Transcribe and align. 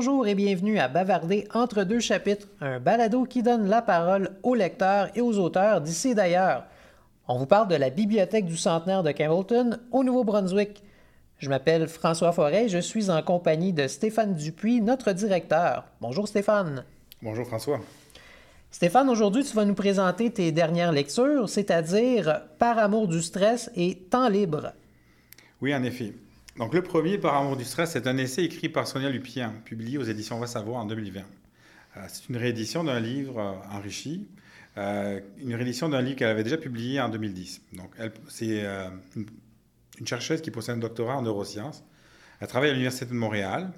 Bonjour 0.00 0.26
et 0.26 0.34
bienvenue 0.34 0.78
à 0.78 0.88
Bavarder 0.88 1.46
entre 1.52 1.84
deux 1.84 2.00
chapitres, 2.00 2.48
un 2.62 2.80
balado 2.80 3.24
qui 3.24 3.42
donne 3.42 3.68
la 3.68 3.82
parole 3.82 4.30
aux 4.42 4.54
lecteurs 4.54 5.10
et 5.14 5.20
aux 5.20 5.36
auteurs 5.38 5.82
d'ici 5.82 6.12
et 6.12 6.14
d'ailleurs. 6.14 6.64
On 7.28 7.36
vous 7.36 7.44
parle 7.44 7.68
de 7.68 7.74
la 7.74 7.90
bibliothèque 7.90 8.46
du 8.46 8.56
centenaire 8.56 9.02
de 9.02 9.12
Campbellton 9.12 9.76
au 9.92 10.02
Nouveau-Brunswick. 10.02 10.82
Je 11.36 11.50
m'appelle 11.50 11.86
François 11.86 12.32
Forêt, 12.32 12.70
je 12.70 12.78
suis 12.78 13.10
en 13.10 13.20
compagnie 13.20 13.74
de 13.74 13.86
Stéphane 13.88 14.34
Dupuis, 14.34 14.80
notre 14.80 15.12
directeur. 15.12 15.84
Bonjour 16.00 16.26
Stéphane. 16.26 16.86
Bonjour 17.20 17.46
François. 17.46 17.78
Stéphane, 18.70 19.10
aujourd'hui 19.10 19.44
tu 19.44 19.54
vas 19.54 19.66
nous 19.66 19.74
présenter 19.74 20.30
tes 20.30 20.50
dernières 20.50 20.92
lectures, 20.92 21.50
c'est-à-dire 21.50 22.40
Par 22.58 22.78
amour 22.78 23.06
du 23.06 23.20
stress 23.20 23.70
et 23.76 23.96
Temps 23.96 24.30
libre. 24.30 24.72
Oui, 25.60 25.74
en 25.74 25.82
effet. 25.82 26.14
Donc 26.60 26.74
le 26.74 26.82
premier, 26.82 27.16
Par 27.16 27.36
amour 27.36 27.56
du 27.56 27.64
stress, 27.64 27.92
c'est 27.92 28.06
un 28.06 28.18
essai 28.18 28.44
écrit 28.44 28.68
par 28.68 28.86
Sonia 28.86 29.08
Lupien, 29.08 29.54
publié 29.64 29.96
aux 29.96 30.02
éditions 30.02 30.38
Va 30.38 30.46
Savoir 30.46 30.82
en 30.82 30.84
2020. 30.84 31.20
Euh, 31.20 32.00
c'est 32.06 32.28
une 32.28 32.36
réédition 32.36 32.84
d'un 32.84 33.00
livre 33.00 33.38
euh, 33.38 33.74
enrichi, 33.74 34.28
euh, 34.76 35.20
une 35.38 35.54
réédition 35.54 35.88
d'un 35.88 36.02
livre 36.02 36.18
qu'elle 36.18 36.28
avait 36.28 36.44
déjà 36.44 36.58
publié 36.58 37.00
en 37.00 37.08
2010. 37.08 37.62
Donc 37.72 37.90
c'est 38.28 38.62
une, 39.16 39.26
chercheuse 40.06 40.42
qui 40.42 40.50
possède 40.50 40.74
un 40.74 40.80
doctorat 40.80 41.16
en 41.16 41.22
neurosciences. 41.22 41.82
Elle 42.40 42.48
travaille 42.48 42.68
à 42.68 42.72
l'Université 42.74 43.06
de 43.06 43.14
Montréal. 43.14 43.72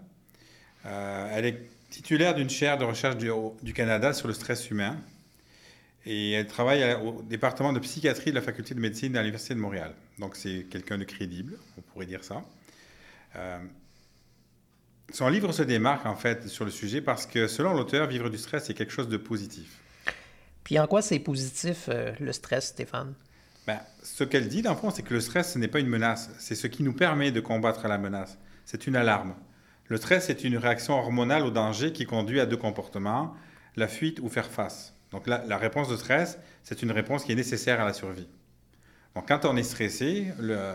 elle 0.84 1.44
est 1.44 1.60
titulaire 1.88 2.34
d'une 2.34 2.50
chaire 2.50 2.78
de 2.78 2.84
recherche 2.84 3.16
du, 3.16 3.30
du, 3.62 3.72
Canada 3.74 4.12
sur 4.12 4.26
le 4.26 4.34
stress 4.34 4.72
humain. 4.72 4.96
Et 6.04 6.32
elle 6.32 6.48
travaille 6.48 6.94
au 6.94 7.22
département 7.22 7.72
de 7.72 7.78
psychiatrie 7.78 8.30
de 8.30 8.34
la 8.34 8.42
faculté 8.42 8.74
de 8.74 8.80
médecine 8.80 9.16
à 9.16 9.20
l'Université 9.20 9.54
de 9.54 9.60
Montréal. 9.60 9.94
Donc 10.18 10.34
c'est 10.34 10.66
quelqu'un 10.68 10.98
de 10.98 11.04
crédible, 11.04 11.58
on 11.78 11.82
pourrait 11.82 12.06
dire 12.06 12.24
ça. 12.24 12.42
Euh, 13.36 13.58
son 15.12 15.28
livre 15.28 15.52
se 15.52 15.62
démarque 15.62 16.06
en 16.06 16.16
fait 16.16 16.48
sur 16.48 16.64
le 16.64 16.70
sujet 16.70 17.00
parce 17.00 17.26
que 17.26 17.46
selon 17.46 17.74
l'auteur, 17.74 18.06
vivre 18.06 18.30
du 18.30 18.38
stress 18.38 18.64
c'est 18.64 18.74
quelque 18.74 18.92
chose 18.92 19.08
de 19.08 19.16
positif. 19.16 19.80
Puis 20.64 20.78
en 20.78 20.86
quoi 20.86 21.02
c'est 21.02 21.18
positif 21.18 21.88
euh, 21.88 22.12
le 22.20 22.32
stress, 22.32 22.68
Stéphane? 22.68 23.14
Ben, 23.66 23.80
Ce 24.02 24.24
qu'elle 24.24 24.48
dit, 24.48 24.62
dans 24.62 24.72
le 24.72 24.76
fond, 24.76 24.90
c'est 24.90 25.02
que 25.02 25.14
le 25.14 25.20
stress, 25.20 25.52
ce 25.52 25.58
n'est 25.58 25.68
pas 25.68 25.80
une 25.80 25.88
menace, 25.88 26.30
c'est 26.38 26.54
ce 26.54 26.66
qui 26.66 26.82
nous 26.82 26.92
permet 26.92 27.30
de 27.30 27.40
combattre 27.40 27.86
la 27.88 27.98
menace. 27.98 28.38
C'est 28.64 28.86
une 28.86 28.96
alarme. 28.96 29.34
Le 29.88 29.96
stress 29.96 30.30
est 30.30 30.44
une 30.44 30.56
réaction 30.56 30.94
hormonale 30.94 31.42
au 31.42 31.50
danger 31.50 31.92
qui 31.92 32.06
conduit 32.06 32.40
à 32.40 32.46
deux 32.46 32.56
comportements, 32.56 33.34
la 33.76 33.88
fuite 33.88 34.20
ou 34.20 34.28
faire 34.28 34.50
face. 34.50 34.94
Donc 35.10 35.26
la, 35.26 35.44
la 35.44 35.58
réponse 35.58 35.88
de 35.88 35.96
stress, 35.96 36.38
c'est 36.62 36.82
une 36.82 36.92
réponse 36.92 37.24
qui 37.24 37.32
est 37.32 37.36
nécessaire 37.36 37.80
à 37.80 37.84
la 37.84 37.92
survie. 37.92 38.28
Donc 39.14 39.28
quand 39.28 39.44
on 39.44 39.56
est 39.56 39.62
stressé, 39.62 40.28
le, 40.38 40.74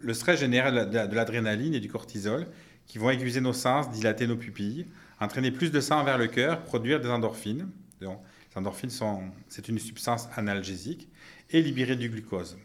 le 0.00 0.14
stress 0.14 0.40
génère 0.40 0.72
de 0.72 1.14
l'adrénaline 1.14 1.74
et 1.74 1.80
du 1.80 1.88
cortisol 1.88 2.46
qui 2.86 2.98
vont 2.98 3.10
aiguiser 3.10 3.40
nos 3.40 3.52
sens, 3.52 3.90
dilater 3.90 4.26
nos 4.26 4.36
pupilles, 4.36 4.86
entraîner 5.20 5.50
plus 5.50 5.70
de 5.70 5.80
sang 5.80 6.04
vers 6.04 6.16
le 6.16 6.26
cœur, 6.26 6.62
produire 6.62 7.00
des 7.00 7.08
endorphines. 7.08 7.68
Donc, 8.00 8.20
les 8.50 8.58
endorphines, 8.58 8.90
sont, 8.90 9.22
c'est 9.48 9.68
une 9.68 9.78
substance 9.78 10.28
analgésique 10.36 11.08
et 11.50 11.60
libérer 11.60 11.96
du 11.96 12.08
glucose. 12.08 12.56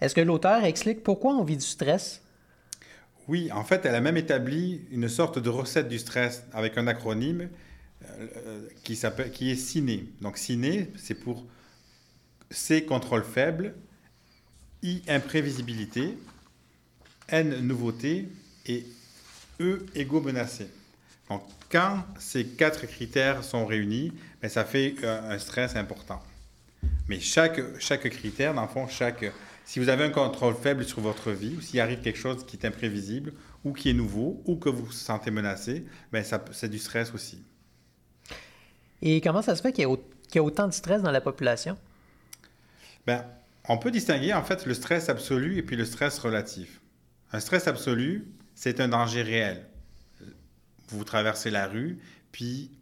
Est-ce 0.00 0.14
que 0.14 0.22
l'auteur 0.22 0.64
explique 0.64 1.02
pourquoi 1.02 1.34
on 1.34 1.44
vit 1.44 1.58
du 1.58 1.66
stress? 1.66 2.22
Oui, 3.28 3.52
en 3.52 3.64
fait, 3.64 3.84
elle 3.84 3.94
a 3.94 4.00
même 4.00 4.16
établi 4.16 4.86
une 4.90 5.08
sorte 5.08 5.38
de 5.38 5.50
recette 5.50 5.88
du 5.88 5.98
stress 5.98 6.44
avec 6.52 6.78
un 6.78 6.86
acronyme 6.86 7.50
euh, 8.04 8.66
qui, 8.82 8.98
qui 9.32 9.50
est 9.50 9.56
CINE. 9.56 10.06
Donc 10.22 10.38
CINE, 10.38 10.86
c'est 10.96 11.14
pour 11.14 11.46
C, 12.50 12.84
contrôle 12.84 13.22
faible, 13.22 13.74
I, 14.82 15.02
imprévisibilité, 15.08 16.16
N, 17.28 17.60
nouveauté 17.60 18.28
et 18.66 18.86
E, 19.60 19.84
égo 19.94 20.20
menacé. 20.20 20.68
Donc, 21.28 21.42
quand 21.70 22.02
ces 22.18 22.44
quatre 22.44 22.86
critères 22.86 23.44
sont 23.44 23.66
réunis, 23.66 24.12
ben, 24.40 24.48
ça 24.48 24.64
fait 24.64 24.96
un 25.04 25.38
stress 25.38 25.76
important. 25.76 26.20
Mais 27.08 27.20
chaque, 27.20 27.60
chaque 27.80 28.08
critère, 28.08 28.54
dans 28.54 28.62
le 28.62 28.68
fond, 28.68 28.88
chaque, 28.88 29.24
si 29.64 29.78
vous 29.78 29.88
avez 29.88 30.04
un 30.04 30.10
contrôle 30.10 30.54
faible 30.54 30.84
sur 30.84 31.00
votre 31.00 31.30
vie, 31.30 31.56
ou 31.56 31.60
s'il 31.60 31.80
arrive 31.80 32.00
quelque 32.00 32.18
chose 32.18 32.46
qui 32.46 32.56
est 32.56 32.64
imprévisible, 32.64 33.32
ou 33.64 33.72
qui 33.72 33.90
est 33.90 33.94
nouveau, 33.94 34.40
ou 34.46 34.56
que 34.56 34.68
vous 34.68 34.86
vous 34.86 34.92
sentez 34.92 35.30
menacé, 35.30 35.84
ben 36.12 36.24
c'est 36.52 36.68
du 36.68 36.78
stress 36.78 37.12
aussi. 37.12 37.42
Et 39.02 39.20
comment 39.20 39.42
ça 39.42 39.56
se 39.56 39.62
fait 39.62 39.72
qu'il 39.72 39.82
y, 39.84 40.38
a 40.38 40.42
autant 40.42 40.66
de 40.66 40.72
stress 40.72 41.02
dans 41.02 41.10
la 41.10 41.20
population? 41.20 41.76
Ben, 43.06 43.24
on 43.70 43.78
peut 43.78 43.92
distinguer 43.92 44.34
en 44.34 44.42
fait 44.42 44.66
le 44.66 44.74
stress 44.74 45.08
absolu 45.08 45.56
et 45.56 45.62
puis 45.62 45.76
le 45.76 45.84
stress 45.84 46.18
relatif. 46.18 46.80
Un 47.32 47.38
stress 47.38 47.68
absolu, 47.68 48.26
c'est 48.56 48.80
un 48.80 48.88
danger 48.88 49.22
réel. 49.22 49.64
Vous 50.88 51.04
traversez 51.04 51.50
la 51.50 51.68
rue, 51.68 52.00
puis 52.32 52.72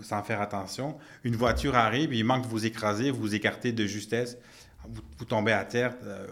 sans 0.00 0.22
faire 0.22 0.40
attention, 0.40 0.96
une 1.24 1.34
voiture 1.34 1.74
arrive, 1.74 2.14
il 2.14 2.24
manque 2.24 2.44
de 2.44 2.46
vous 2.46 2.64
écraser, 2.66 3.10
vous 3.10 3.18
vous 3.18 3.34
écartez 3.34 3.72
de 3.72 3.84
justesse, 3.84 4.38
vous, 5.18 5.24
tombez 5.24 5.50
à 5.50 5.64
terre. 5.64 5.92
Euh, 6.04 6.24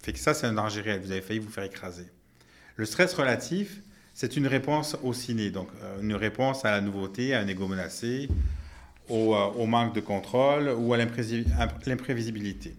fait 0.00 0.12
que 0.12 0.20
ça, 0.20 0.34
c'est 0.34 0.46
un 0.46 0.52
danger 0.52 0.80
réel. 0.80 1.00
Vous 1.00 1.10
avez 1.10 1.20
failli 1.20 1.40
vous 1.40 1.50
faire 1.50 1.64
écraser. 1.64 2.06
Le 2.76 2.84
stress 2.84 3.12
relatif, 3.12 3.80
c'est 4.14 4.36
une 4.36 4.46
réponse 4.46 4.96
au 5.02 5.12
ciné, 5.12 5.50
donc 5.50 5.68
euh, 5.82 6.00
une 6.00 6.14
réponse 6.14 6.64
à 6.64 6.70
la 6.70 6.80
nouveauté, 6.80 7.34
à 7.34 7.40
un 7.40 7.48
égo 7.48 7.66
menacé, 7.66 8.28
au, 9.08 9.34
euh, 9.34 9.46
au 9.56 9.66
manque 9.66 9.96
de 9.96 10.00
contrôle 10.00 10.68
ou 10.68 10.94
à 10.94 10.96
l'imprévisibilité. 10.96 12.76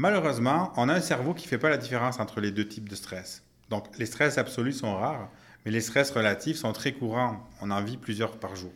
Malheureusement, 0.00 0.72
on 0.78 0.88
a 0.88 0.94
un 0.94 1.00
cerveau 1.02 1.34
qui 1.34 1.44
ne 1.44 1.50
fait 1.50 1.58
pas 1.58 1.68
la 1.68 1.76
différence 1.76 2.20
entre 2.20 2.40
les 2.40 2.50
deux 2.50 2.66
types 2.66 2.88
de 2.88 2.94
stress. 2.94 3.42
Donc, 3.68 3.84
les 3.98 4.06
stress 4.06 4.38
absolus 4.38 4.72
sont 4.72 4.96
rares, 4.96 5.30
mais 5.62 5.70
les 5.70 5.82
stress 5.82 6.10
relatifs 6.10 6.56
sont 6.56 6.72
très 6.72 6.92
courants. 6.92 7.46
On 7.60 7.70
en 7.70 7.82
vit 7.82 7.98
plusieurs 7.98 8.38
par 8.38 8.56
jour. 8.56 8.72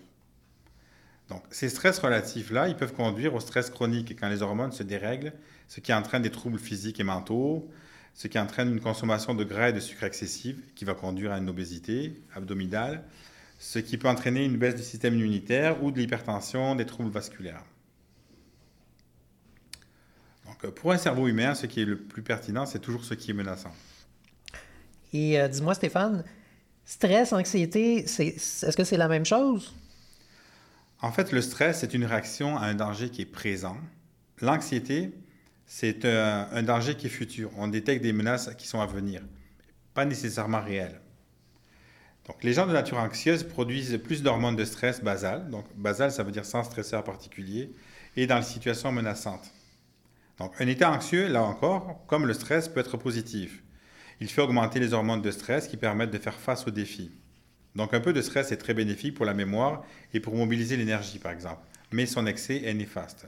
Donc, 1.30 1.42
ces 1.50 1.70
stress 1.70 1.98
relatifs-là, 1.98 2.68
ils 2.68 2.76
peuvent 2.76 2.92
conduire 2.92 3.34
au 3.34 3.40
stress 3.40 3.70
chronique 3.70 4.14
quand 4.20 4.28
les 4.28 4.42
hormones 4.42 4.72
se 4.72 4.82
dérèglent, 4.82 5.32
ce 5.66 5.80
qui 5.80 5.94
entraîne 5.94 6.20
des 6.20 6.30
troubles 6.30 6.58
physiques 6.58 7.00
et 7.00 7.04
mentaux, 7.04 7.70
ce 8.12 8.28
qui 8.28 8.38
entraîne 8.38 8.70
une 8.70 8.80
consommation 8.80 9.34
de 9.34 9.44
gras 9.44 9.70
et 9.70 9.72
de 9.72 9.80
sucre 9.80 10.04
excessive, 10.04 10.60
qui 10.74 10.84
va 10.84 10.92
conduire 10.92 11.32
à 11.32 11.38
une 11.38 11.48
obésité 11.48 12.20
abdominale, 12.34 13.02
ce 13.58 13.78
qui 13.78 13.96
peut 13.96 14.08
entraîner 14.08 14.44
une 14.44 14.58
baisse 14.58 14.74
du 14.74 14.82
système 14.82 15.14
immunitaire 15.14 15.82
ou 15.82 15.90
de 15.90 15.98
l'hypertension, 16.00 16.74
des 16.74 16.84
troubles 16.84 17.08
vasculaires. 17.08 17.64
Donc, 20.64 20.70
euh, 20.70 20.70
pour 20.70 20.92
un 20.92 20.98
cerveau 20.98 21.28
humain, 21.28 21.54
ce 21.54 21.66
qui 21.66 21.82
est 21.82 21.84
le 21.84 21.98
plus 21.98 22.22
pertinent, 22.22 22.66
c'est 22.66 22.78
toujours 22.78 23.04
ce 23.04 23.14
qui 23.14 23.30
est 23.30 23.34
menaçant. 23.34 23.72
Et 25.12 25.40
euh, 25.40 25.48
dis-moi, 25.48 25.74
Stéphane, 25.74 26.24
stress, 26.84 27.32
anxiété, 27.32 27.98
est-ce 27.98 28.76
que 28.76 28.84
c'est 28.84 28.96
la 28.96 29.08
même 29.08 29.24
chose? 29.24 29.74
En 31.00 31.12
fait, 31.12 31.32
le 31.32 31.42
stress, 31.42 31.80
c'est 31.80 31.94
une 31.94 32.04
réaction 32.04 32.56
à 32.56 32.66
un 32.66 32.74
danger 32.74 33.10
qui 33.10 33.22
est 33.22 33.26
présent. 33.26 33.76
L'anxiété, 34.40 35.12
c'est 35.66 36.04
un, 36.04 36.48
un, 36.50 36.62
danger 36.62 36.96
qui 36.96 37.06
est 37.06 37.10
futur. 37.10 37.50
On 37.56 37.68
détecte 37.68 38.02
des 38.02 38.12
menaces 38.12 38.50
qui 38.56 38.66
sont 38.66 38.80
à 38.80 38.86
venir, 38.86 39.22
pas 39.92 40.04
nécessairement 40.04 40.60
réelles. 40.60 41.00
Donc, 42.26 42.42
les 42.42 42.54
gens 42.54 42.66
de 42.66 42.72
nature 42.72 42.98
anxieuse 42.98 43.44
produisent 43.44 44.00
plus 44.02 44.22
d'hormones 44.22 44.56
de 44.56 44.64
stress 44.64 45.02
basales. 45.02 45.50
Donc, 45.50 45.66
basal, 45.76 46.10
ça 46.10 46.22
veut 46.22 46.32
dire 46.32 46.46
sans 46.46 46.64
stresseur 46.64 47.04
particulier, 47.04 47.70
et 48.16 48.26
dans 48.26 48.36
les 48.36 48.42
situations 48.42 48.92
menaçantes. 48.92 49.53
Donc, 50.38 50.52
un 50.60 50.66
état 50.66 50.90
anxieux, 50.90 51.28
là 51.28 51.42
encore, 51.42 52.04
comme 52.06 52.26
le 52.26 52.34
stress, 52.34 52.68
peut 52.68 52.80
être 52.80 52.96
positif. 52.96 53.62
Il 54.20 54.28
fait 54.28 54.42
augmenter 54.42 54.80
les 54.80 54.92
hormones 54.92 55.22
de 55.22 55.30
stress 55.30 55.68
qui 55.68 55.76
permettent 55.76 56.10
de 56.10 56.18
faire 56.18 56.34
face 56.34 56.66
aux 56.66 56.70
défis. 56.70 57.12
Donc, 57.76 57.94
un 57.94 58.00
peu 58.00 58.12
de 58.12 58.22
stress 58.22 58.52
est 58.52 58.56
très 58.56 58.74
bénéfique 58.74 59.14
pour 59.14 59.26
la 59.26 59.34
mémoire 59.34 59.84
et 60.12 60.20
pour 60.20 60.34
mobiliser 60.34 60.76
l'énergie, 60.76 61.18
par 61.18 61.32
exemple. 61.32 61.62
Mais 61.92 62.06
son 62.06 62.26
excès 62.26 62.62
est 62.64 62.74
néfaste. 62.74 63.26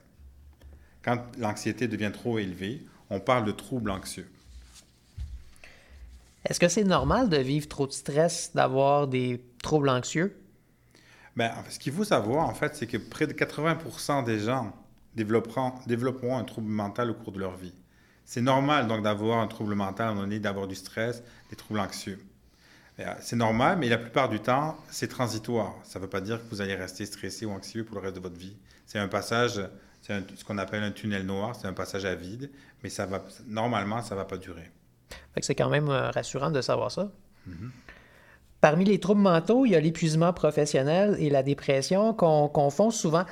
Quand 1.03 1.23
l'anxiété 1.39 1.89
devient 1.89 2.11
trop 2.13 2.39
élevée, 2.39 2.85
on 3.11 3.21
parle 3.21 3.45
de 3.45 3.53
trouble 3.53 3.91
anxieux. 3.91 4.29
Est-ce 6.45 6.61
que 6.61 6.69
c'est 6.69 6.85
normal 6.85 7.29
de 7.29 7.39
vivre 7.39 7.69
trop 7.69 7.87
de 7.87 7.93
stress, 7.93 8.53
d'avoir 8.55 9.09
des 9.09 9.43
troubles 9.63 9.89
anxieux? 9.89 10.37
Bien, 11.37 11.53
ce 11.69 11.79
qu'il 11.79 11.93
faut 11.93 12.05
savoir, 12.05 12.49
en 12.49 12.55
fait, 12.55 12.75
c'est 12.77 12.87
que 12.87 12.97
près 12.97 13.27
de 13.27 13.33
80 13.33 14.23
des 14.25 14.39
gens 14.39 14.73
développeront, 15.17 15.73
développeront 15.87 16.37
un 16.37 16.45
trouble 16.45 16.69
mental 16.69 17.11
au 17.11 17.15
cours 17.15 17.33
de 17.33 17.41
leur 17.41 17.57
vie. 17.57 17.75
C'est 18.25 18.43
normal 18.43 18.87
donc 18.87 19.03
d'avoir 19.03 19.39
un 19.39 19.47
trouble 19.47 19.75
mental, 19.75 20.07
à 20.07 20.11
un 20.11 20.15
moment 20.15 20.27
donné, 20.27 20.39
d'avoir 20.39 20.67
du 20.67 20.75
stress, 20.75 21.23
des 21.51 21.57
troubles 21.57 21.81
anxieux. 21.81 22.19
Euh, 22.99 23.05
c'est 23.21 23.37
normal, 23.37 23.79
mais 23.79 23.89
la 23.89 23.99
plupart 23.99 24.29
du 24.29 24.41
temps, 24.41 24.77
c'est 24.91 25.09
transitoire. 25.09 25.75
Ça 25.85 25.99
ne 25.99 26.05
veut 26.05 26.11
pas 26.11 26.21
dire 26.21 26.39
que 26.39 26.51
vous 26.51 26.61
allez 26.61 26.75
rester 26.75 27.07
stressé 27.07 27.47
ou 27.47 27.51
anxieux 27.51 27.85
pour 27.85 27.97
le 27.97 28.03
reste 28.03 28.17
de 28.17 28.21
votre 28.21 28.39
vie. 28.39 28.57
C'est 28.87 28.99
un 28.99 29.09
passage, 29.09 29.61
c'est 30.03 30.37
ce 30.37 30.45
qu'on 30.45 30.59
appelle 30.59 30.83
un 30.83 30.93
tunnel 30.93 31.27
noir, 31.27 31.55
c'est 31.55 31.67
un 31.67 31.73
passage 31.73 32.05
à 32.05 32.15
vide, 32.15 32.51
mais 32.83 32.89
ça 32.89 33.07
va, 33.07 33.23
normalement, 33.47 34.03
ça 34.03 34.15
ne 34.15 34.21
va 34.21 34.25
pas 34.25 34.39
durer. 34.39 34.71
C'est 35.41 35.55
quand 35.55 35.69
même 35.69 35.89
euh, 35.89 36.11
rassurant 36.11 36.51
de 36.51 36.61
savoir 36.63 36.91
ça. 36.91 37.11
Mm-hmm. 37.49 37.71
Parmi 38.61 38.85
les 38.87 38.99
troubles 38.99 39.21
mentaux, 39.21 39.67
il 39.67 39.73
y 39.73 39.77
a 39.77 39.81
l'épuisement 39.81 40.33
professionnel 40.33 41.17
et 41.19 41.29
la 41.29 41.43
dépression 41.43 42.15
qu'on 42.15 42.49
confond 42.49 42.91
souvent. 42.91 43.25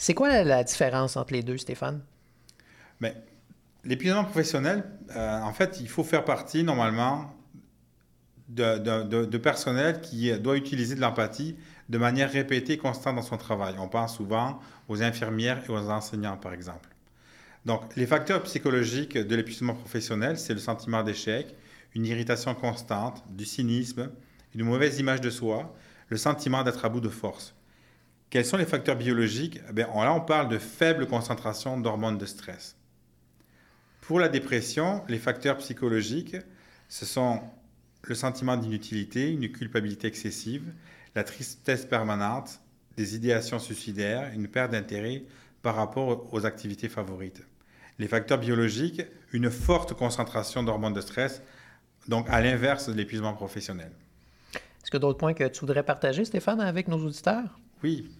C'est 0.00 0.14
quoi 0.14 0.42
la, 0.44 0.62
différence 0.62 1.16
entre 1.16 1.32
les 1.32 1.42
deux, 1.42 1.58
Stéphane? 1.58 2.00
Bien, 3.00 3.12
l'épuisement 3.84 4.22
professionnel, 4.22 4.84
euh, 5.16 5.40
en 5.40 5.52
fait, 5.52 5.80
il 5.80 5.88
faut 5.88 6.04
faire 6.04 6.24
partie 6.24 6.62
normalement 6.62 7.34
de, 8.48 9.36
personnel 9.38 10.00
qui 10.00 10.32
doit 10.38 10.56
utiliser 10.56 10.94
de 10.94 11.00
l'empathie 11.00 11.56
de 11.88 11.98
manière 11.98 12.30
répétée 12.30 12.74
et 12.74 12.78
constante 12.78 13.16
dans 13.16 13.22
son 13.22 13.38
travail. 13.38 13.74
On 13.80 13.88
pense 13.88 14.16
souvent 14.16 14.60
aux 14.88 15.02
infirmières 15.02 15.64
et 15.68 15.72
aux 15.72 15.90
enseignants, 15.90 16.36
par 16.36 16.52
exemple. 16.52 16.88
Donc, 17.66 17.82
les 17.96 18.06
facteurs 18.06 18.44
psychologiques 18.44 19.18
de 19.18 19.34
l'épuisement 19.34 19.74
professionnel, 19.74 20.38
c'est 20.38 20.54
le 20.54 20.60
sentiment 20.60 21.02
d'échec, 21.02 21.52
une 21.96 22.06
irritation 22.06 22.54
constante, 22.54 23.24
du 23.30 23.44
cynisme, 23.44 24.10
une 24.54 24.62
mauvaise 24.62 25.00
image 25.00 25.20
de 25.20 25.30
soi, 25.30 25.74
le 26.08 26.16
sentiment 26.16 26.62
d'être 26.62 26.84
à 26.84 26.88
bout 26.88 27.00
de 27.00 27.08
force. 27.08 27.52
Quels 28.30 28.44
sont 28.44 28.58
les 28.58 28.66
facteurs 28.66 28.96
biologiques? 28.96 29.60
Eh 29.70 29.80
Là, 29.80 30.12
on 30.12 30.20
parle 30.20 30.48
de 30.48 30.58
faible 30.58 31.06
concentration 31.06 31.80
d'hormones 31.80 32.18
de 32.18 32.26
stress. 32.26 32.76
Pour 34.02 34.20
la 34.20 34.28
dépression, 34.28 35.02
les 35.08 35.18
facteurs 35.18 35.56
psychologiques, 35.58 36.36
ce 36.88 37.06
sont 37.06 37.40
le 38.02 38.14
sentiment 38.14 38.56
d'inutilité, 38.56 39.32
une 39.32 39.50
culpabilité 39.50 40.08
excessive, 40.08 40.72
la 41.14 41.24
tristesse 41.24 41.86
permanente, 41.86 42.60
des 42.96 43.16
idéations 43.16 43.58
suicidaires, 43.58 44.30
une 44.34 44.48
perte 44.48 44.72
d'intérêt 44.72 45.24
par 45.62 45.74
rapport 45.74 46.32
aux 46.32 46.44
activités 46.44 46.88
favorites. 46.88 47.42
Les 47.98 48.08
facteurs 48.08 48.38
biologiques, 48.38 49.02
une 49.32 49.50
forte 49.50 49.94
concentration 49.94 50.62
d'hormones 50.62 50.92
de 50.92 51.00
stress, 51.00 51.42
donc 52.08 52.26
à 52.28 52.40
l'inverse 52.40 52.88
de 52.88 52.94
l'épuisement 52.94 53.32
professionnel. 53.32 53.92
Est-ce 54.54 54.90
que 54.90 54.98
d'autres 54.98 55.18
points 55.18 55.34
que 55.34 55.44
tu 55.48 55.60
voudrais 55.60 55.82
partager, 55.82 56.24
Stéphane, 56.24 56.60
avec 56.60 56.88
nos 56.88 56.98
auditeurs? 56.98 57.58
Oui. 57.82 58.10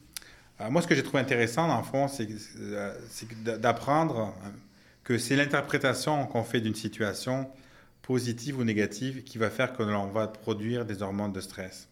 Euh, 0.60 0.70
moi, 0.70 0.82
ce 0.82 0.86
que 0.86 0.94
j'ai 0.94 1.02
trouvé 1.02 1.20
intéressant, 1.20 1.68
dans 1.68 1.78
le 1.78 1.84
fond, 1.84 2.08
c'est 2.08 2.28
euh, 2.60 2.94
d'apprendre 3.58 4.34
que 5.04 5.18
c'est 5.18 5.36
l'interprétation 5.36 6.26
qu'on 6.26 6.44
fait 6.44 6.60
d'une 6.60 6.74
situation 6.74 7.50
positive 8.02 8.58
ou 8.58 8.64
négative 8.64 9.22
qui 9.24 9.38
va 9.38 9.50
faire 9.50 9.72
que 9.72 9.82
l'on 9.82 10.06
va 10.08 10.28
produire 10.28 10.84
des 10.84 11.02
hormones 11.02 11.32
de 11.32 11.40
stress. 11.40 11.88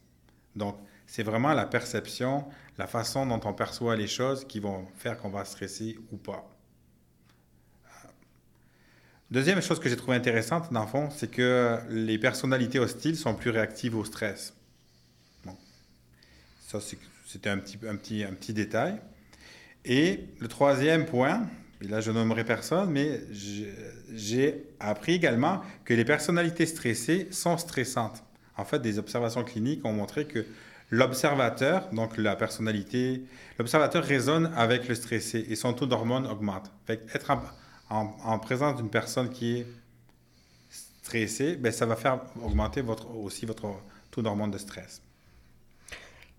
Donc, 0.54 0.76
c'est 1.06 1.22
vraiment 1.22 1.52
la 1.52 1.66
perception, 1.66 2.44
la 2.78 2.86
façon 2.86 3.26
dont 3.26 3.40
on 3.44 3.52
perçoit 3.52 3.96
les 3.96 4.06
choses 4.06 4.44
qui 4.44 4.60
vont 4.60 4.86
faire 4.96 5.18
qu'on 5.18 5.28
va 5.28 5.44
stresser 5.44 5.98
ou 6.10 6.16
pas. 6.16 6.48
Deuxième 9.30 9.60
chose 9.60 9.80
que 9.80 9.88
j'ai 9.88 9.96
trouvé 9.96 10.16
intéressante, 10.16 10.72
dans 10.72 10.82
le 10.82 10.86
fond, 10.86 11.10
c'est 11.10 11.30
que 11.30 11.78
les 11.90 12.16
personnalités 12.16 12.78
hostiles 12.78 13.16
sont 13.16 13.34
plus 13.34 13.50
réactives 13.50 13.96
au 13.96 14.04
stress. 14.04 14.54
Ça, 16.66 16.80
c'était 17.26 17.50
un 17.50 17.58
petit, 17.58 17.78
un, 17.86 17.96
petit, 17.96 18.24
un 18.24 18.32
petit 18.32 18.54
détail. 18.54 18.98
Et 19.84 20.28
le 20.38 20.48
troisième 20.48 21.06
point, 21.06 21.42
et 21.82 21.88
là 21.88 22.00
je 22.00 22.10
nommerai 22.10 22.44
personne, 22.44 22.90
mais 22.90 23.20
j'ai 24.14 24.64
appris 24.80 25.14
également 25.14 25.60
que 25.84 25.92
les 25.92 26.04
personnalités 26.04 26.66
stressées 26.66 27.28
sont 27.30 27.58
stressantes. 27.58 28.22
En 28.56 28.64
fait, 28.64 28.80
des 28.80 28.98
observations 28.98 29.44
cliniques 29.44 29.84
ont 29.84 29.92
montré 29.92 30.26
que 30.26 30.46
l'observateur, 30.90 31.90
donc 31.90 32.16
la 32.16 32.36
personnalité, 32.36 33.24
l'observateur 33.58 34.02
résonne 34.02 34.52
avec 34.56 34.88
le 34.88 34.94
stressé 34.94 35.44
et 35.48 35.56
son 35.56 35.74
taux 35.74 35.86
d'hormones 35.86 36.26
augmente. 36.26 36.70
Fait 36.86 37.04
être 37.12 37.36
en, 37.90 38.38
présence 38.38 38.76
d'une 38.76 38.88
personne 38.88 39.30
qui 39.30 39.58
est 39.58 39.66
stressée, 40.70 41.56
ben, 41.56 41.72
ça 41.72 41.86
va 41.86 41.96
faire 41.96 42.20
augmenter 42.42 42.82
aussi 43.14 43.46
votre 43.46 43.74
taux 44.10 44.22
d'hormones 44.22 44.50
de 44.50 44.58
stress. 44.58 45.02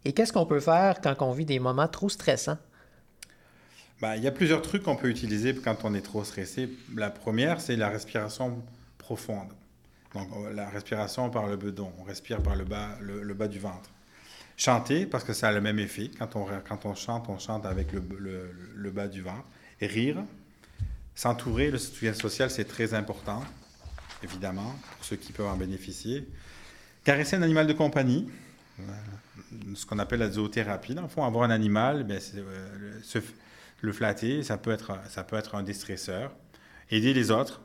Et 0.08 0.14
qu'est-ce 0.14 0.32
qu'on 0.32 0.46
peut 0.46 0.62
faire 0.62 1.02
quand 1.02 1.22
on 1.22 1.34
vit 1.34 1.44
des 1.44 1.60
moments 1.60 1.90
trop 1.90 2.08
stressants? 2.08 2.58
Ben, 4.00 4.16
il 4.16 4.24
y 4.24 4.28
a 4.28 4.32
plusieurs 4.32 4.62
trucs 4.62 4.84
qu'on 4.84 4.96
peut 4.96 5.10
utiliser 5.10 5.54
quand 5.54 5.84
on 5.84 5.94
est 5.94 6.02
trop 6.02 6.24
stressé. 6.24 6.70
La 6.96 7.10
première, 7.10 7.60
c'est 7.60 7.76
la 7.76 7.90
respiration 7.90 8.64
profonde. 9.00 9.50
Donc, 10.14 10.30
la 10.54 10.70
respiration 10.70 11.30
par 11.30 11.48
le 11.48 11.58
bedon. 11.58 11.92
On 12.00 12.04
respire 12.06 12.42
par 12.42 12.56
le 12.56 12.64
bas, 12.64 12.98
le, 13.02 13.34
bas 13.34 13.50
du 13.50 13.60
ventre. 13.60 13.90
Chanter, 14.56 15.06
parce 15.06 15.26
que 15.26 15.34
ça 15.34 15.50
a 15.50 15.52
le 15.52 15.60
même 15.60 15.78
effet. 15.78 16.10
Quand 16.18 16.38
on, 16.38 16.96
chante, 16.96 17.26
on 17.28 17.38
chante 17.38 17.66
avec 17.66 17.92
le, 17.92 18.02
le 18.76 18.92
bas 18.92 19.10
du 19.10 19.22
ventre. 19.22 19.44
Et 19.82 19.88
rire. 19.88 20.24
S'entourer, 21.16 21.70
le 21.70 21.80
soutien 21.80 22.14
social, 22.14 22.50
c'est 22.50 22.64
très 22.64 22.94
important, 22.94 23.44
évidemment, 24.24 24.74
pour 24.96 25.04
ceux 25.04 25.18
qui 25.18 25.34
peuvent 25.34 25.48
en 25.48 25.58
bénéficier. 25.58 26.26
Caresser 27.04 27.36
un 27.36 27.42
animal 27.42 27.68
de 27.68 27.74
compagnie 27.74 28.30
ce 29.76 29.86
qu'on 29.86 30.00
appelle 30.00 30.20
la 30.20 30.32
zoothérapie. 30.32 30.94
Dans 30.94 31.08
avoir 31.24 31.44
un 31.44 31.50
animal, 31.50 32.04
ben, 32.04 32.20
euh, 32.36 33.22
le 33.82 33.94
flatter, 33.94 34.44
ça 34.44 34.58
peut, 34.58 34.72
être, 34.72 35.56
un 35.56 35.64
déstresseur. 35.64 36.36
Aider 36.90 37.14
les 37.14 37.32
autres, 37.32 37.62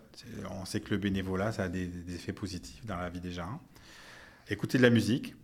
on 0.50 0.64
sait 0.64 0.80
que 0.80 0.90
le 0.90 0.98
bénévolat, 0.98 1.52
ça 1.52 1.64
a 1.64 1.68
des, 1.68 1.88
effets 2.14 2.32
positifs 2.32 2.84
dans 2.86 2.96
la 2.96 3.08
vie 3.08 3.20
des 3.20 3.32
gens. 3.32 3.60
Écouter 4.48 4.78
de 4.78 4.82
la 4.82 4.90
musique. 4.90 5.34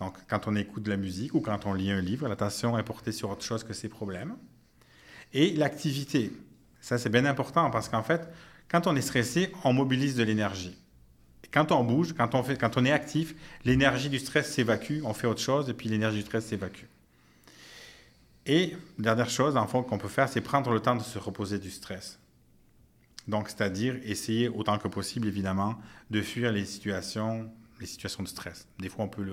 Donc, 0.00 0.16
quand 0.28 0.46
on 0.46 0.56
écoute 0.56 0.82
de 0.82 0.90
la 0.90 0.96
musique 0.96 1.34
ou 1.34 1.40
quand 1.40 1.66
on 1.66 1.74
lit 1.74 1.90
un 1.90 2.00
livre, 2.00 2.26
l'attention 2.26 2.78
est 2.78 2.82
portée 2.82 3.12
sur 3.12 3.30
autre 3.30 3.44
chose 3.44 3.64
que 3.64 3.74
ses 3.74 3.88
problèmes. 3.88 4.36
Et 5.32 5.54
l'activité. 5.54 6.32
Ça, 6.80 6.96
c'est 6.96 7.10
bien 7.10 7.26
important 7.26 7.70
parce 7.70 7.88
qu'en 7.88 8.02
fait, 8.02 8.28
quand 8.68 8.86
on 8.86 8.96
est 8.96 9.02
stressé, 9.02 9.52
on 9.64 9.72
mobilise 9.74 10.16
de 10.16 10.22
l'énergie 10.22 10.78
quand 11.52 11.72
on 11.72 11.82
bouge, 11.82 12.14
quand 12.16 12.34
on, 12.34 12.42
fait, 12.42 12.56
quand 12.56 12.76
on 12.76 12.84
est 12.84 12.92
actif, 12.92 13.34
l'énergie 13.64 14.08
du 14.08 14.18
stress 14.18 14.52
s'évacue, 14.52 15.00
on 15.04 15.14
fait 15.14 15.26
autre 15.26 15.40
chose 15.40 15.68
et 15.68 15.74
puis 15.74 15.88
l'énergie 15.88 16.18
du 16.18 16.24
stress 16.24 16.46
s'évacue. 16.46 16.86
Et 18.46 18.76
dernière 18.98 19.30
chose, 19.30 19.56
en 19.56 19.66
fond, 19.66 19.82
qu'on 19.82 19.98
peut 19.98 20.08
faire, 20.08 20.28
c'est 20.28 20.40
prendre 20.40 20.70
le 20.70 20.80
temps 20.80 20.96
de 20.96 21.02
se 21.02 21.18
reposer 21.18 21.58
du 21.58 21.70
stress. 21.70 22.18
Donc, 23.28 23.48
c'est-à-dire 23.48 23.96
essayer 24.04 24.48
autant 24.48 24.78
que 24.78 24.88
possible, 24.88 25.28
évidemment, 25.28 25.76
de 26.10 26.22
fuir 26.22 26.52
les 26.52 26.64
situations, 26.64 27.50
les 27.80 27.86
situations 27.86 28.22
de 28.22 28.28
stress. 28.28 28.66
Des 28.78 28.88
fois, 28.88 29.04
on 29.04 29.08
peut, 29.08 29.26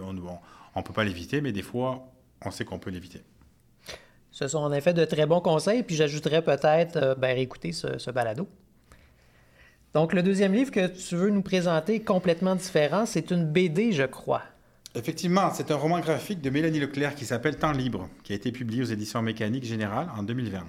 on, 0.75 0.83
peut 0.83 0.93
pas 0.93 1.03
l'éviter, 1.03 1.41
mais 1.41 1.51
des 1.51 1.61
fois, 1.61 2.11
on 2.43 2.51
sait 2.51 2.65
qu'on 2.65 2.79
peut 2.79 2.91
l'éviter. 2.91 3.23
Ce 4.31 4.47
sont 4.47 4.59
en 4.59 4.71
effet 4.71 4.93
de 4.93 5.05
très 5.05 5.25
bons 5.25 5.41
conseils, 5.41 5.83
puis 5.83 5.95
j'ajouterais 5.95 6.43
peut-être 6.43 6.97
euh, 6.97 7.15
ben, 7.15 7.47
ce, 7.71 7.97
ce 7.97 8.11
balado. 8.11 8.47
Donc, 9.93 10.13
le 10.13 10.21
deuxième 10.21 10.53
livre 10.53 10.71
que 10.71 10.87
tu 10.87 11.15
veux 11.15 11.29
nous 11.29 11.41
présenter, 11.41 12.01
complètement 12.01 12.55
différent, 12.55 13.05
c'est 13.05 13.31
une 13.31 13.45
BD, 13.45 13.91
je 13.93 14.03
crois. 14.03 14.43
Effectivement, 14.95 15.51
c'est 15.53 15.71
un 15.71 15.75
roman 15.75 15.99
graphique 15.99 16.41
de 16.41 16.49
Mélanie 16.49 16.79
Leclerc 16.79 17.15
qui 17.15 17.25
s'appelle 17.25 17.57
Temps 17.57 17.71
libre, 17.71 18.09
qui 18.23 18.33
a 18.33 18.35
été 18.35 18.51
publié 18.51 18.81
aux 18.81 18.85
éditions 18.85 19.21
Mécaniques 19.21 19.65
Générales 19.65 20.09
en 20.17 20.23
2020. 20.23 20.65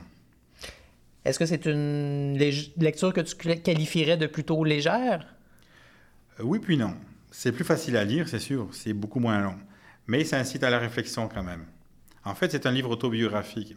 Est-ce 1.24 1.38
que 1.38 1.46
c'est 1.46 1.66
une 1.66 2.38
lecture 2.38 3.12
que 3.12 3.20
tu 3.20 3.34
qualifierais 3.36 4.16
de 4.16 4.26
plutôt 4.26 4.64
légère? 4.64 5.26
Euh, 6.40 6.44
oui, 6.44 6.58
puis 6.58 6.76
non. 6.76 6.94
C'est 7.30 7.52
plus 7.52 7.64
facile 7.64 7.96
à 7.96 8.04
lire, 8.04 8.28
c'est 8.28 8.38
sûr, 8.38 8.68
c'est 8.72 8.92
beaucoup 8.92 9.20
moins 9.20 9.40
long. 9.40 9.56
Mais 10.06 10.24
ça 10.24 10.38
incite 10.38 10.62
à 10.62 10.70
la 10.70 10.78
réflexion 10.78 11.28
quand 11.28 11.42
même. 11.42 11.64
En 12.24 12.34
fait, 12.34 12.50
c'est 12.50 12.66
un 12.66 12.72
livre 12.72 12.90
autobiographique. 12.90 13.76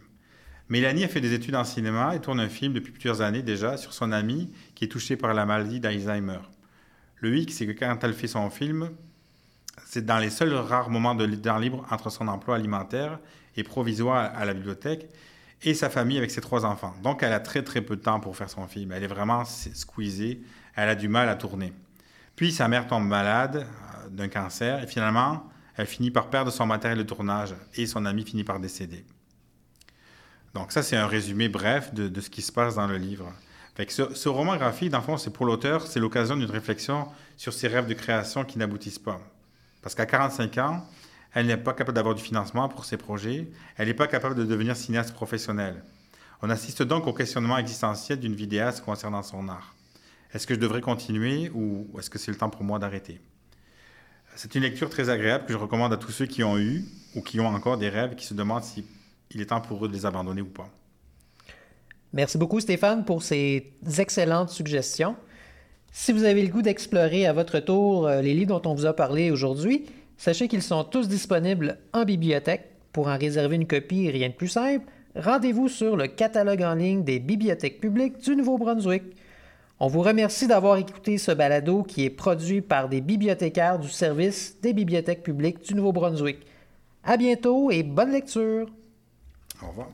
Mélanie 0.72 1.04
a 1.04 1.08
fait 1.08 1.20
des 1.20 1.34
études 1.34 1.54
en 1.54 1.64
cinéma 1.64 2.16
et 2.16 2.20
tourne 2.20 2.40
un 2.40 2.48
film 2.48 2.72
depuis 2.72 2.92
plusieurs 2.92 3.20
années 3.20 3.42
déjà 3.42 3.76
sur 3.76 3.92
son 3.92 4.10
amie 4.10 4.50
qui 4.74 4.86
est 4.86 4.88
touchée 4.88 5.18
par 5.18 5.34
la 5.34 5.44
maladie 5.44 5.80
d'Alzheimer. 5.80 6.38
Le 7.16 7.36
hic, 7.36 7.52
c'est 7.52 7.66
que 7.66 7.78
quand 7.78 7.98
elle 8.02 8.14
fait 8.14 8.26
son 8.26 8.48
film, 8.48 8.88
c'est 9.84 10.06
dans 10.06 10.16
les 10.16 10.30
seuls 10.30 10.54
rares 10.54 10.88
moments 10.88 11.14
de 11.14 11.26
temps 11.26 11.58
libre 11.58 11.86
entre 11.90 12.08
son 12.08 12.26
emploi 12.26 12.56
alimentaire 12.56 13.18
et 13.54 13.64
provisoire 13.64 14.32
à 14.34 14.46
la 14.46 14.54
bibliothèque 14.54 15.10
et 15.60 15.74
sa 15.74 15.90
famille 15.90 16.16
avec 16.16 16.30
ses 16.30 16.40
trois 16.40 16.64
enfants. 16.64 16.94
Donc 17.02 17.22
elle 17.22 17.34
a 17.34 17.40
très 17.40 17.62
très 17.62 17.82
peu 17.82 17.96
de 17.96 18.00
temps 18.00 18.20
pour 18.20 18.34
faire 18.34 18.48
son 18.48 18.66
film. 18.66 18.92
Elle 18.92 19.04
est 19.04 19.08
vraiment 19.08 19.44
squeezée, 19.44 20.40
elle 20.74 20.88
a 20.88 20.94
du 20.94 21.08
mal 21.08 21.28
à 21.28 21.34
tourner. 21.34 21.74
Puis 22.34 22.50
sa 22.50 22.66
mère 22.68 22.86
tombe 22.86 23.06
malade 23.06 23.66
euh, 23.66 24.08
d'un 24.08 24.28
cancer 24.28 24.82
et 24.82 24.86
finalement 24.86 25.50
elle 25.76 25.86
finit 25.86 26.10
par 26.10 26.30
perdre 26.30 26.50
son 26.50 26.64
matériel 26.64 26.96
de 26.96 27.02
tournage 27.02 27.54
et 27.74 27.84
son 27.84 28.06
ami 28.06 28.24
finit 28.24 28.44
par 28.44 28.58
décéder. 28.58 29.04
Donc 30.54 30.72
ça, 30.72 30.82
c'est 30.82 30.96
un 30.96 31.06
résumé 31.06 31.48
bref 31.48 31.94
de, 31.94 32.20
ce 32.20 32.28
qui 32.28 32.42
se 32.42 32.52
passe 32.52 32.74
dans 32.74 32.86
le 32.86 32.98
livre. 32.98 33.32
ce, 33.88 34.28
roman 34.28 34.56
graphique, 34.56 34.90
dans 34.90 34.98
le 34.98 35.04
fond, 35.04 35.16
c'est 35.16 35.32
pour 35.32 35.46
l'auteur, 35.46 35.86
c'est 35.86 36.00
l'occasion 36.00 36.36
d'une 36.36 36.50
réflexion 36.50 37.08
sur 37.36 37.52
ses 37.52 37.68
rêves 37.68 37.86
de 37.86 37.94
création 37.94 38.44
qui 38.44 38.58
n'aboutissent 38.58 38.98
pas. 38.98 39.20
Parce 39.80 39.94
qu'à 39.94 40.06
45 40.06 40.58
ans, 40.58 40.86
elle 41.34 41.46
n'est 41.46 41.56
pas 41.56 41.72
capable 41.72 41.96
d'avoir 41.96 42.14
du 42.14 42.22
financement 42.22 42.68
pour 42.68 42.84
ses 42.84 42.98
projets, 42.98 43.48
elle 43.76 43.88
n'est 43.88 43.94
pas 43.94 44.06
capable 44.06 44.34
de 44.34 44.44
devenir 44.44 44.76
cinéaste 44.76 45.14
professionnel. 45.14 45.82
On 46.42 46.50
assiste 46.50 46.82
donc 46.82 47.06
au 47.06 47.12
questionnement 47.12 47.56
existentiel 47.56 48.20
d'une 48.20 48.34
vidéaste 48.34 48.84
concernant 48.84 49.22
son 49.22 49.48
art. 49.48 49.74
Est-ce 50.34 50.46
que 50.46 50.54
je 50.54 50.58
devrais 50.58 50.80
continuer 50.80 51.50
ou 51.54 51.88
est-ce 51.98 52.10
que 52.10 52.18
c'est 52.18 52.30
le 52.30 52.36
temps 52.36 52.50
pour 52.50 52.64
moi 52.64 52.78
d'arrêter? 52.78 53.20
C'est 54.34 54.54
une 54.54 54.62
lecture 54.62 54.90
très 54.90 55.08
agréable 55.08 55.46
que 55.46 55.52
je 55.52 55.58
recommande 55.58 55.92
à 55.92 55.96
tous 55.96 56.10
ceux 56.10 56.26
qui 56.26 56.42
ont 56.42 56.58
eu 56.58 56.84
ou 57.14 57.22
qui 57.22 57.38
ont 57.38 57.46
encore 57.46 57.78
des 57.78 57.88
rêves 57.88 58.12
et 58.12 58.16
qui 58.16 58.26
se 58.26 58.34
demandent 58.34 58.64
si 58.64 58.84
il 59.34 59.40
est 59.40 59.46
temps 59.46 59.60
pour 59.60 59.84
eux 59.84 59.88
de 59.88 59.92
les 59.92 60.06
abandonner 60.06 60.42
ou 60.42 60.46
pas. 60.46 60.68
Merci 62.12 62.36
beaucoup 62.36 62.60
Stéphane 62.60 63.04
pour 63.04 63.22
ces 63.22 63.72
excellentes 63.98 64.50
suggestions. 64.50 65.16
Si 65.92 66.12
vous 66.12 66.24
avez 66.24 66.42
le 66.42 66.48
goût 66.48 66.62
d'explorer 66.62 67.26
à 67.26 67.32
votre 67.32 67.58
tour 67.58 68.06
euh, 68.06 68.22
les 68.22 68.34
livres 68.34 68.58
dont 68.58 68.70
on 68.70 68.74
vous 68.74 68.86
a 68.86 68.94
parlé 68.94 69.30
aujourd'hui, 69.30 69.86
sachez 70.16 70.48
qu'ils 70.48 70.62
sont 70.62 70.84
tous 70.84 71.08
disponibles 71.08 71.78
en 71.92 72.04
bibliothèque. 72.04 72.68
Pour 72.92 73.08
en 73.08 73.16
réserver 73.16 73.56
une 73.56 73.66
copie, 73.66 74.10
rien 74.10 74.28
de 74.28 74.34
plus 74.34 74.48
simple, 74.48 74.86
rendez-vous 75.16 75.68
sur 75.68 75.96
le 75.96 76.08
catalogue 76.08 76.62
en 76.62 76.74
ligne 76.74 77.04
des 77.04 77.18
bibliothèques 77.18 77.80
publiques 77.80 78.18
du 78.18 78.36
Nouveau-Brunswick. 78.36 79.02
On 79.80 79.88
vous 79.88 80.02
remercie 80.02 80.46
d'avoir 80.46 80.76
écouté 80.76 81.18
ce 81.18 81.32
balado 81.32 81.82
qui 81.82 82.04
est 82.04 82.10
produit 82.10 82.60
par 82.60 82.88
des 82.88 83.00
bibliothécaires 83.00 83.78
du 83.78 83.88
service 83.88 84.60
des 84.60 84.74
bibliothèques 84.74 85.22
publiques 85.22 85.62
du 85.62 85.74
Nouveau-Brunswick. 85.74 86.38
À 87.02 87.16
bientôt 87.16 87.70
et 87.70 87.82
bonne 87.82 88.12
lecture. 88.12 88.68
Au 89.62 89.68
revoir. 89.68 89.88